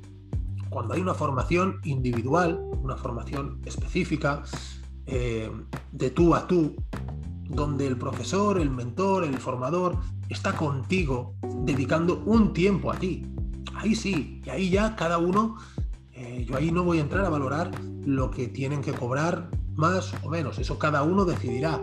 Cuando 0.68 0.94
hay 0.94 1.00
una 1.00 1.14
formación 1.14 1.80
individual, 1.84 2.60
una 2.82 2.96
formación 2.96 3.60
específica, 3.64 4.42
eh, 5.06 5.50
de 5.92 6.10
tú 6.10 6.34
a 6.34 6.46
tú, 6.46 6.76
donde 7.48 7.86
el 7.86 7.96
profesor, 7.96 8.58
el 8.58 8.70
mentor, 8.70 9.24
el 9.24 9.38
formador 9.38 9.98
está 10.28 10.54
contigo, 10.54 11.34
dedicando 11.62 12.22
un 12.26 12.52
tiempo 12.52 12.90
a 12.90 12.96
ti. 12.96 13.26
Ahí 13.74 13.94
sí, 13.94 14.40
y 14.44 14.50
ahí 14.50 14.70
ya 14.70 14.96
cada 14.96 15.18
uno, 15.18 15.56
eh, 16.12 16.44
yo 16.48 16.56
ahí 16.56 16.70
no 16.70 16.84
voy 16.84 16.98
a 16.98 17.02
entrar 17.02 17.24
a 17.24 17.28
valorar 17.28 17.70
lo 18.04 18.30
que 18.30 18.48
tienen 18.48 18.80
que 18.80 18.92
cobrar 18.92 19.50
más 19.76 20.14
o 20.22 20.30
menos, 20.30 20.58
eso 20.58 20.78
cada 20.78 21.02
uno 21.02 21.24
decidirá. 21.24 21.80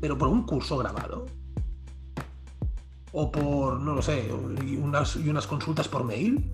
Pero 0.00 0.16
por 0.16 0.28
un 0.28 0.44
curso 0.44 0.76
grabado, 0.78 1.26
o 3.12 3.32
por, 3.32 3.80
no 3.80 3.94
lo 3.94 4.02
sé, 4.02 4.30
y 4.64 4.76
unas, 4.76 5.16
y 5.16 5.28
unas 5.28 5.46
consultas 5.46 5.88
por 5.88 6.04
mail. 6.04 6.52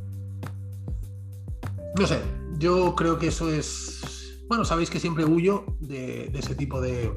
No 1.99 2.07
sé, 2.07 2.21
yo 2.59 2.95
creo 2.95 3.19
que 3.19 3.29
eso 3.29 3.53
es... 3.53 4.45
Bueno, 4.49 4.65
sabéis 4.65 4.91
que 4.91 5.01
siempre 5.01 5.25
huyo 5.25 5.65
de, 5.81 6.31
ese 6.35 6.55
tipo 6.55 6.81
de, 6.81 7.13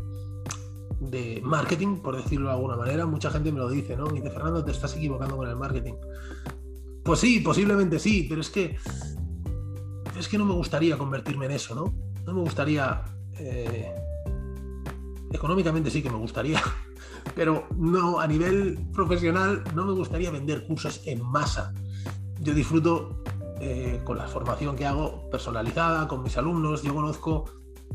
de 0.99 1.41
marketing, 1.43 1.97
por 1.97 2.15
decirlo 2.15 2.47
de 2.47 2.55
alguna 2.55 2.75
manera. 2.75 3.05
Mucha 3.05 3.29
gente 3.29 3.51
me 3.51 3.59
lo 3.59 3.69
dice, 3.69 3.97
¿no? 3.97 4.05
Me 4.07 4.21
dice, 4.21 4.31
Fernando, 4.31 4.63
te 4.63 4.71
estás 4.71 4.95
equivocando 4.95 5.35
con 5.37 5.47
el 5.47 5.55
marketing. 5.55 5.93
Pues 7.03 7.19
sí, 7.19 7.39
posiblemente 7.39 7.99
sí, 7.99 8.25
pero 8.29 8.41
es 8.41 8.49
que 8.49 8.77
es 10.17 10.27
que 10.27 10.37
no 10.37 10.45
me 10.45 10.53
gustaría 10.53 10.97
convertirme 10.97 11.45
en 11.45 11.51
eso, 11.51 11.75
¿no? 11.75 11.93
No 12.25 12.33
me 12.33 12.41
gustaría. 12.41 13.03
Eh, 13.39 13.93
económicamente 15.31 15.89
sí 15.89 16.01
que 16.01 16.09
me 16.09 16.17
gustaría, 16.17 16.61
pero 17.35 17.67
no 17.75 18.19
a 18.19 18.27
nivel 18.27 18.79
profesional 18.93 19.63
no 19.75 19.85
me 19.85 19.93
gustaría 19.93 20.31
vender 20.31 20.65
cursos 20.65 21.01
en 21.05 21.23
masa. 21.23 21.73
Yo 22.39 22.53
disfruto 22.53 23.23
eh, 23.59 24.01
con 24.03 24.17
la 24.17 24.27
formación 24.27 24.75
que 24.75 24.85
hago 24.85 25.29
personalizada 25.31 26.07
con 26.07 26.21
mis 26.23 26.37
alumnos. 26.37 26.83
Yo 26.83 26.93
conozco 26.93 27.45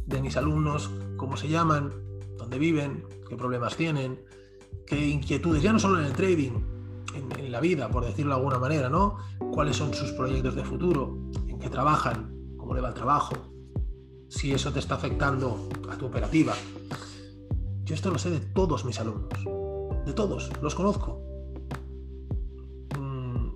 de 0.06 0.20
mis 0.20 0.36
alumnos 0.36 0.90
cómo 1.16 1.36
se 1.36 1.48
llaman, 1.48 1.92
dónde 2.36 2.58
viven, 2.58 3.06
qué 3.28 3.36
problemas 3.36 3.76
tienen, 3.76 4.24
qué 4.86 5.08
inquietudes, 5.08 5.62
ya 5.62 5.72
no 5.72 5.78
solo 5.78 6.00
en 6.00 6.06
el 6.06 6.12
trading, 6.12 6.52
en, 7.14 7.38
en 7.38 7.52
la 7.52 7.60
vida, 7.60 7.88
por 7.88 8.04
decirlo 8.04 8.34
de 8.34 8.38
alguna 8.38 8.58
manera, 8.58 8.88
¿no? 8.88 9.18
Cuáles 9.52 9.76
son 9.76 9.94
sus 9.94 10.10
proyectos 10.12 10.56
de 10.56 10.64
futuro, 10.64 11.16
en 11.46 11.58
qué 11.60 11.68
trabajan, 11.68 12.34
cómo 12.56 12.74
le 12.74 12.80
va 12.80 12.88
el 12.88 12.94
trabajo, 12.94 13.34
si 14.28 14.52
eso 14.52 14.72
te 14.72 14.80
está 14.80 14.96
afectando 14.96 15.68
a 15.90 15.96
tu 15.96 16.06
operativa. 16.06 16.54
Esto 17.92 18.10
lo 18.10 18.18
sé 18.18 18.30
de 18.30 18.40
todos 18.40 18.86
mis 18.86 18.98
alumnos, 18.98 19.28
de 20.06 20.14
todos, 20.14 20.50
los 20.62 20.74
conozco. 20.74 21.20
Mm, 22.98 23.48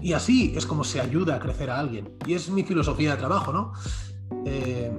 y 0.00 0.12
así 0.14 0.52
es 0.56 0.66
como 0.66 0.82
se 0.82 1.00
ayuda 1.00 1.36
a 1.36 1.38
crecer 1.38 1.70
a 1.70 1.78
alguien. 1.78 2.16
Y 2.26 2.34
es 2.34 2.50
mi 2.50 2.64
filosofía 2.64 3.12
de 3.12 3.18
trabajo, 3.18 3.52
¿no? 3.52 3.72
Eh, 4.44 4.90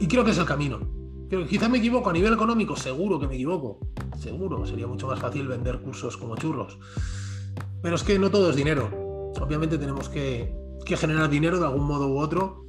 y 0.00 0.08
creo 0.08 0.24
que 0.24 0.32
es 0.32 0.38
el 0.38 0.46
camino. 0.46 0.80
quizá 1.48 1.68
me 1.68 1.78
equivoco 1.78 2.10
a 2.10 2.12
nivel 2.12 2.32
económico, 2.32 2.74
seguro 2.74 3.20
que 3.20 3.28
me 3.28 3.36
equivoco. 3.36 3.78
Seguro, 4.18 4.66
sería 4.66 4.88
mucho 4.88 5.06
más 5.06 5.20
fácil 5.20 5.46
vender 5.46 5.78
cursos 5.80 6.16
como 6.16 6.34
churros. 6.34 6.76
Pero 7.82 7.94
es 7.94 8.02
que 8.02 8.18
no 8.18 8.32
todo 8.32 8.50
es 8.50 8.56
dinero. 8.56 8.90
Obviamente 9.40 9.78
tenemos 9.78 10.08
que 10.08 10.52
generar 10.84 11.30
dinero 11.30 11.60
de 11.60 11.66
algún 11.66 11.86
modo 11.86 12.08
u 12.08 12.18
otro. 12.18 12.64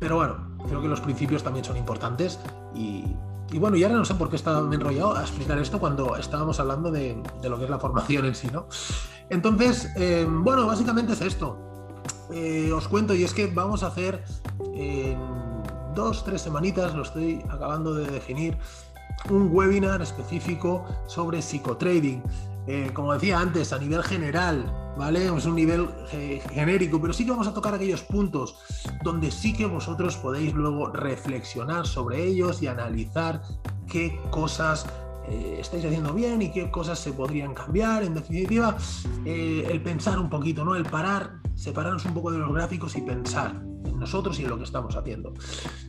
Pero 0.00 0.16
bueno, 0.16 0.56
creo 0.66 0.82
que 0.82 0.88
los 0.88 1.00
principios 1.00 1.44
también 1.44 1.64
son 1.64 1.76
importantes 1.76 2.40
y, 2.74 3.04
y 3.52 3.58
bueno, 3.58 3.76
y 3.76 3.84
ahora 3.84 3.96
no 3.96 4.04
sé 4.04 4.14
por 4.14 4.28
qué 4.28 4.36
estaba 4.36 4.58
enrollado 4.74 5.16
a 5.16 5.22
explicar 5.22 5.58
esto 5.58 5.78
cuando 5.78 6.16
estábamos 6.16 6.58
hablando 6.58 6.90
de, 6.90 7.22
lo 7.42 7.58
que 7.58 7.64
es 7.64 7.70
la 7.70 7.78
formación 7.78 8.24
en 8.26 8.34
sí, 8.34 8.48
¿no? 8.52 8.66
Entonces, 9.30 9.90
eh, 9.96 10.26
bueno, 10.28 10.66
básicamente 10.66 11.12
es 11.12 11.20
esto. 11.20 11.58
Eh, 12.32 12.72
os 12.72 12.88
cuento, 12.88 13.14
y 13.14 13.22
es 13.22 13.32
que 13.32 13.46
vamos 13.46 13.82
a 13.82 13.88
hacer 13.88 14.24
en 14.74 15.18
dos, 15.94 16.24
tres 16.24 16.42
semanitas, 16.42 16.94
lo 16.94 17.02
estoy 17.02 17.42
acabando 17.48 17.94
de 17.94 18.10
definir, 18.10 18.58
un 19.30 19.48
webinar 19.52 20.02
específico 20.02 20.84
sobre 21.06 21.40
psicotrading. 21.40 22.22
Eh, 22.66 22.90
como 22.92 23.12
decía 23.12 23.38
antes, 23.38 23.72
a 23.72 23.78
nivel 23.78 24.02
general, 24.02 24.72
¿vale? 24.96 25.26
Es 25.26 25.44
un 25.44 25.54
nivel 25.54 25.88
eh, 26.12 26.42
genérico, 26.52 27.00
pero 27.00 27.12
sí 27.12 27.24
que 27.24 27.30
vamos 27.30 27.46
a 27.46 27.54
tocar 27.54 27.74
aquellos 27.74 28.02
puntos 28.02 28.56
donde 29.02 29.30
sí 29.30 29.52
que 29.52 29.66
vosotros 29.66 30.16
podéis 30.16 30.54
luego 30.54 30.88
reflexionar 30.88 31.86
sobre 31.86 32.24
ellos 32.24 32.62
y 32.62 32.66
analizar 32.66 33.42
qué 33.86 34.20
cosas 34.30 34.86
eh, 35.28 35.58
estáis 35.60 35.84
haciendo 35.84 36.12
bien 36.12 36.42
y 36.42 36.52
qué 36.52 36.70
cosas 36.70 36.98
se 36.98 37.12
podrían 37.12 37.54
cambiar. 37.54 38.04
En 38.04 38.14
definitiva, 38.14 38.76
el 39.24 39.82
pensar 39.82 40.18
un 40.18 40.30
poquito, 40.30 40.64
¿no? 40.64 40.74
El 40.74 40.84
parar, 40.84 41.40
separarnos 41.54 42.04
un 42.04 42.14
poco 42.14 42.30
de 42.30 42.38
los 42.38 42.52
gráficos 42.52 42.96
y 42.96 43.02
pensar 43.02 43.60
en 43.84 43.98
nosotros 43.98 44.38
y 44.38 44.44
en 44.44 44.50
lo 44.50 44.58
que 44.58 44.64
estamos 44.64 44.94
haciendo. 44.96 45.32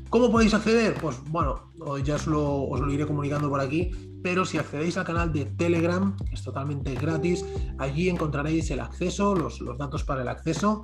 ¿Cómo 0.10 0.32
podéis 0.32 0.54
acceder? 0.54 0.96
Pues 1.02 1.18
bueno, 1.30 1.72
ya 2.04 2.16
os 2.16 2.28
lo, 2.28 2.64
os 2.64 2.80
lo 2.80 2.92
iré 2.92 3.06
comunicando 3.06 3.50
por 3.50 3.60
aquí, 3.60 3.92
pero 4.24 4.46
si 4.46 4.58
accedéis 4.58 4.98
al 4.98 5.06
canal 5.06 5.32
de 5.32 5.46
Telegram, 5.46 6.16
que 6.18 6.36
es 6.36 6.44
totalmente 6.44 6.94
gratis, 6.96 7.46
allí 7.78 8.10
encontraréis 8.10 8.70
el 8.72 8.80
acceso, 8.80 9.36
los, 9.36 9.60
datos 9.78 10.04
para 10.04 10.22
el 10.22 10.28
acceso, 10.28 10.84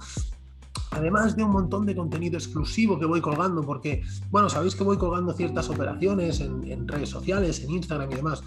además 0.92 1.36
de 1.36 1.44
un 1.44 1.52
montón 1.52 1.86
de 1.86 1.96
contenido 1.96 2.38
exclusivo 2.38 3.00
que 3.00 3.06
voy 3.06 3.22
colgando, 3.22 3.62
porque, 3.62 4.04
bueno, 4.30 4.50
sabéis 4.50 4.76
que 4.76 4.84
voy 4.84 4.98
colgando 4.98 5.34
ciertas 5.34 5.70
operaciones 5.70 6.40
en, 6.40 6.88
redes 6.88 7.10
sociales, 7.10 7.64
en 7.64 7.72
Instagram 7.72 8.12
y 8.12 8.16
demás, 8.16 8.44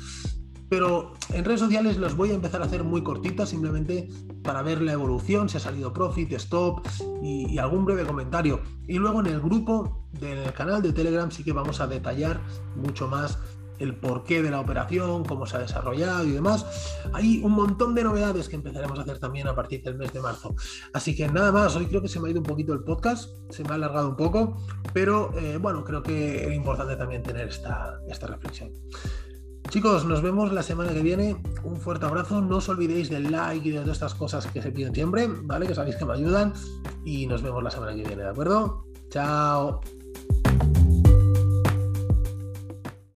pero 0.68 1.12
en 1.33 1.44
redes 1.44 1.61
sociales 1.61 1.96
los 1.96 2.16
voy 2.16 2.31
a 2.31 2.35
empezar 2.35 2.61
a 2.61 2.64
hacer 2.64 2.83
muy 2.83 3.03
cortitas, 3.03 3.51
simplemente 3.51 4.09
para 4.42 4.62
ver 4.62 4.83
la 4.83 4.92
evolución, 4.92 5.49
si 5.49 5.59
ha 5.59 5.61
salido 5.61 5.92
profit, 5.92 6.33
stop 6.33 6.87
y, 7.22 7.59
algún 7.59 7.85
breve 7.85 8.05
comentario. 8.05 8.61
Y 8.88 8.99
luego 8.99 9.20
en 9.20 9.27
el 9.27 9.40
grupo 9.40 10.07
del 10.12 10.53
canal 10.55 10.83
de 10.83 10.92
Telegram 10.92 11.31
sí 11.31 11.44
que 11.44 11.53
vamos 11.53 11.81
a 11.81 11.87
detallar 11.87 12.40
mucho 12.75 13.07
más 13.07 13.38
el 13.78 13.96
porqué 13.96 14.42
de 14.42 14.50
la 14.50 14.60
operación, 14.60 15.24
cómo 15.24 15.46
se 15.46 15.56
ha 15.56 15.60
desarrollado 15.60 16.24
y 16.24 16.32
demás. 16.32 16.66
Hay 17.12 17.40
un 17.42 17.52
montón 17.52 17.94
de 17.94 18.04
novedades 18.04 18.48
que 18.48 18.56
empezaremos 18.56 18.98
a 18.98 19.02
hacer 19.02 19.18
también 19.18 19.48
a 19.48 19.54
partir 19.54 19.82
del 19.82 19.96
mes 19.96 20.12
de 20.12 20.20
marzo. 20.20 20.54
Así 20.92 21.14
que 21.14 21.28
nada 21.28 21.52
más, 21.52 21.76
hoy 21.76 21.86
creo 21.86 22.02
que 22.02 22.08
se 22.08 22.20
me 22.20 22.28
ha 22.28 22.30
ido 22.30 22.40
un 22.40 22.46
poquito 22.46 22.72
el 22.72 22.82
podcast, 22.82 23.30
se 23.50 23.62
me 23.64 23.70
ha 23.70 23.74
alargado 23.74 24.08
un 24.08 24.16
poco, 24.16 24.56
pero 24.92 25.32
eh, 25.38 25.58
bueno, 25.58 25.84
creo 25.84 26.02
que 26.02 26.44
era 26.44 26.54
importante 26.54 26.96
también 26.96 27.22
tener 27.22 27.48
esta, 27.48 28.00
esta 28.08 28.26
reflexión. 28.26 28.70
Chicos, 29.68 30.04
nos 30.04 30.22
vemos 30.22 30.52
la 30.52 30.62
semana 30.62 30.92
que 30.92 31.02
viene. 31.02 31.36
Un 31.64 31.76
fuerte 31.76 32.06
abrazo. 32.06 32.40
No 32.40 32.58
os 32.58 32.68
olvidéis 32.68 33.10
del 33.10 33.30
like 33.32 33.68
y 33.68 33.72
de 33.72 33.80
todas 33.80 33.96
estas 33.96 34.14
cosas 34.14 34.46
que 34.46 34.62
se 34.62 34.70
piden 34.70 34.94
siempre, 34.94 35.28
¿vale? 35.28 35.66
Que 35.66 35.74
sabéis 35.74 35.96
que 35.96 36.04
me 36.04 36.14
ayudan. 36.14 36.52
Y 37.04 37.26
nos 37.26 37.42
vemos 37.42 37.62
la 37.62 37.70
semana 37.70 37.94
que 37.94 38.04
viene, 38.04 38.22
¿de 38.22 38.28
acuerdo? 38.28 38.86
Chao. 39.10 39.80